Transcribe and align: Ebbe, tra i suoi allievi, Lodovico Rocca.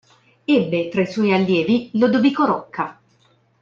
Ebbe, 0.53 0.89
tra 0.89 1.01
i 1.01 1.05
suoi 1.05 1.31
allievi, 1.31 1.91
Lodovico 1.93 2.45
Rocca. 2.45 2.99